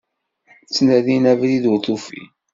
[0.67, 2.27] Ttnadin abrid ur t-ufin.